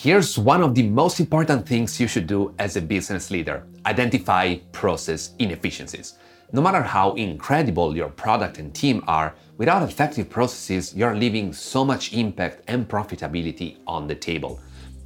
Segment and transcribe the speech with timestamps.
[0.00, 4.54] Here's one of the most important things you should do as a business leader identify
[4.70, 6.14] process inefficiencies.
[6.52, 11.84] No matter how incredible your product and team are, without effective processes, you're leaving so
[11.84, 14.60] much impact and profitability on the table.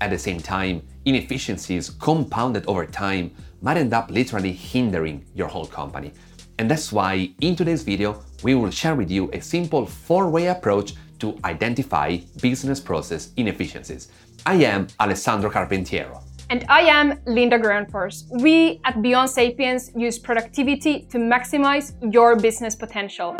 [0.00, 5.66] At the same time, inefficiencies compounded over time might end up literally hindering your whole
[5.66, 6.14] company.
[6.58, 10.46] And that's why in today's video, we will share with you a simple four way
[10.46, 14.08] approach to identify business process inefficiencies.
[14.46, 16.22] I am Alessandro Carpentiero.
[16.50, 18.24] And I am Linda Granfors.
[18.42, 23.36] We at Beyond Sapiens use productivity to maximize your business potential.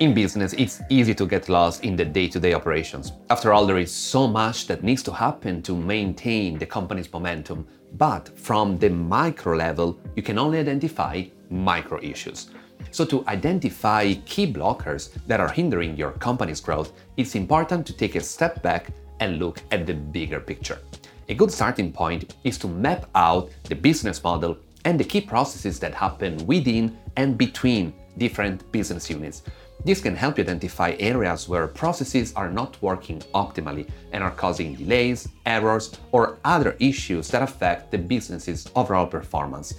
[0.00, 3.12] In business, it's easy to get lost in the day to day operations.
[3.30, 7.66] After all, there is so much that needs to happen to maintain the company's momentum.
[7.94, 12.50] But from the micro level, you can only identify micro issues.
[12.90, 18.16] So, to identify key blockers that are hindering your company's growth, it's important to take
[18.16, 20.78] a step back and look at the bigger picture.
[21.28, 25.78] A good starting point is to map out the business model and the key processes
[25.80, 29.42] that happen within and between different business units.
[29.84, 34.74] This can help you identify areas where processes are not working optimally and are causing
[34.74, 39.74] delays, errors, or other issues that affect the business's overall performance.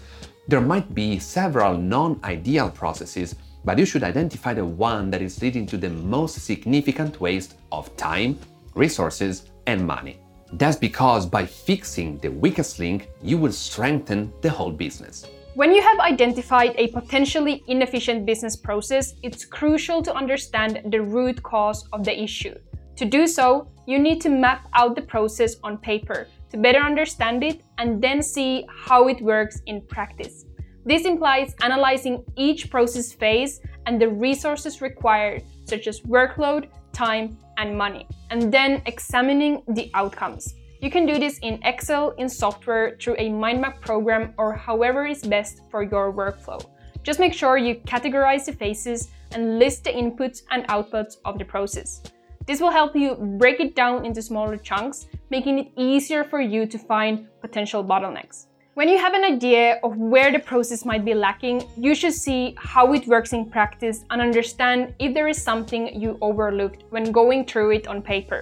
[0.48, 5.42] There might be several non ideal processes, but you should identify the one that is
[5.42, 8.38] leading to the most significant waste of time,
[8.76, 10.20] resources, and money.
[10.54, 15.26] That's because by fixing the weakest link, you will strengthen the whole business.
[15.56, 21.42] When you have identified a potentially inefficient business process, it's crucial to understand the root
[21.44, 22.56] cause of the issue.
[22.98, 27.42] To do so, you need to map out the process on paper to better understand
[27.42, 30.44] it and then see how it works in practice.
[30.86, 37.78] This implies analyzing each process phase and the resources required, such as workload, time, and
[37.78, 40.54] money, and then examining the outcomes.
[40.82, 45.06] You can do this in Excel, in software, through a mind map program, or however
[45.06, 46.64] is best for your workflow.
[47.04, 51.46] Just make sure you categorize the phases and list the inputs and outputs of the
[51.46, 52.02] process.
[52.46, 56.66] This will help you break it down into smaller chunks, making it easier for you
[56.68, 58.48] to find potential bottlenecks.
[58.76, 62.54] When you have an idea of where the process might be lacking, you should see
[62.58, 67.46] how it works in practice and understand if there is something you overlooked when going
[67.46, 68.42] through it on paper.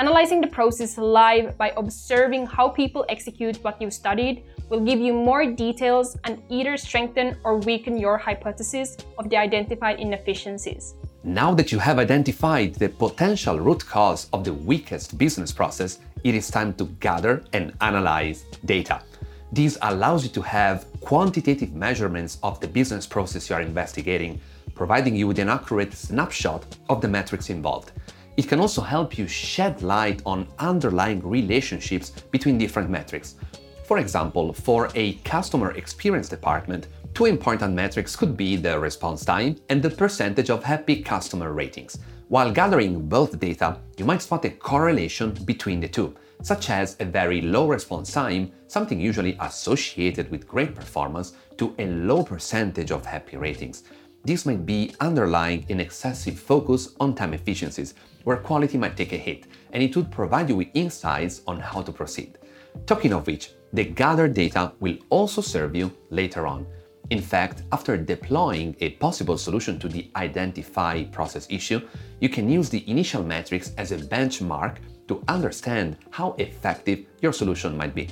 [0.00, 5.12] Analyzing the process live by observing how people execute what you've studied will give you
[5.12, 10.94] more details and either strengthen or weaken your hypothesis of the identified inefficiencies.
[11.24, 16.36] Now that you have identified the potential root cause of the weakest business process, it
[16.36, 19.02] is time to gather and analyze data.
[19.50, 24.40] This allows you to have quantitative measurements of the business process you are investigating,
[24.76, 27.90] providing you with an accurate snapshot of the metrics involved.
[28.38, 33.34] It can also help you shed light on underlying relationships between different metrics.
[33.82, 39.56] For example, for a customer experience department, two important metrics could be the response time
[39.70, 41.98] and the percentage of happy customer ratings.
[42.28, 47.06] While gathering both data, you might spot a correlation between the two, such as a
[47.06, 53.04] very low response time, something usually associated with great performance, to a low percentage of
[53.04, 53.82] happy ratings.
[54.24, 59.16] This might be underlying an excessive focus on time efficiencies, where quality might take a
[59.16, 62.38] hit, and it would provide you with insights on how to proceed.
[62.86, 66.66] Talking of which, the gathered data will also serve you later on.
[67.10, 71.80] In fact, after deploying a possible solution to the identify process issue,
[72.20, 74.76] you can use the initial metrics as a benchmark
[75.08, 78.08] to understand how effective your solution might be.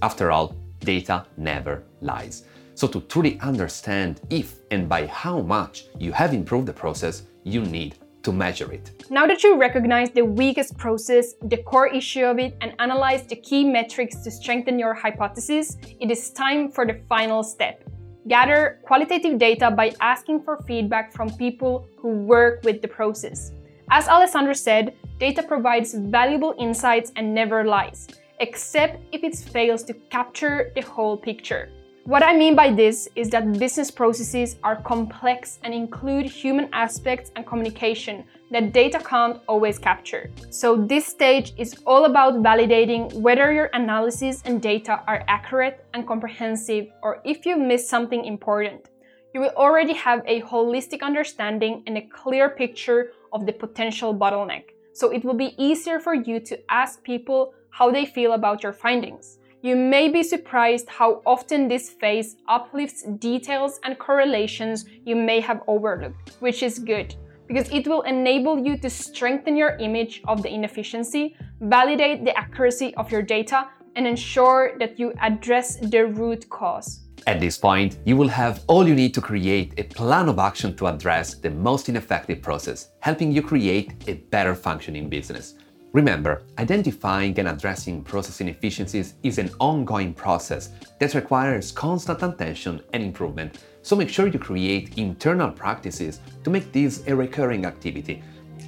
[0.00, 2.44] After all, data never lies.
[2.74, 7.62] So, to truly understand if and by how much you have improved the process, you
[7.62, 7.96] need
[8.26, 8.90] to measure it.
[9.08, 13.36] Now that you recognize the weakest process, the core issue of it, and analyze the
[13.36, 17.84] key metrics to strengthen your hypothesis, it is time for the final step.
[18.26, 23.52] Gather qualitative data by asking for feedback from people who work with the process.
[23.92, 28.08] As Alessandro said, data provides valuable insights and never lies,
[28.40, 31.68] except if it fails to capture the whole picture.
[32.06, 37.32] What I mean by this is that business processes are complex and include human aspects
[37.34, 38.22] and communication
[38.52, 40.30] that data can't always capture.
[40.50, 46.06] So, this stage is all about validating whether your analysis and data are accurate and
[46.06, 48.88] comprehensive or if you missed something important.
[49.34, 54.66] You will already have a holistic understanding and a clear picture of the potential bottleneck.
[54.92, 58.72] So, it will be easier for you to ask people how they feel about your
[58.72, 59.38] findings.
[59.62, 65.62] You may be surprised how often this phase uplifts details and correlations you may have
[65.66, 67.14] overlooked, which is good
[67.46, 72.94] because it will enable you to strengthen your image of the inefficiency, validate the accuracy
[72.96, 77.06] of your data, and ensure that you address the root cause.
[77.26, 80.76] At this point, you will have all you need to create a plan of action
[80.76, 85.54] to address the most ineffective process, helping you create a better functioning business.
[85.92, 93.02] Remember, identifying and addressing process inefficiencies is an ongoing process that requires constant attention and
[93.02, 98.22] improvement, so make sure you create internal practices to make this a recurring activity.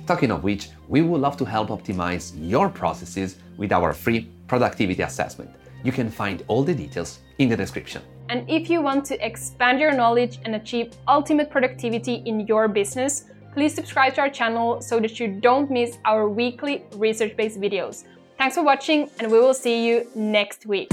[0.06, 5.02] Talking of which, we would love to help optimize your processes with our free productivity
[5.02, 5.50] assessment.
[5.84, 8.02] You can find all the details in the description.
[8.30, 13.24] And if you want to expand your knowledge and achieve ultimate productivity in your business,
[13.58, 18.04] please subscribe to our channel so that you don't miss our weekly research based videos.
[18.38, 20.92] Thanks for watching, and we will see you next week.